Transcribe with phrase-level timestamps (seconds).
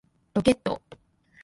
[0.33, 0.81] ロケット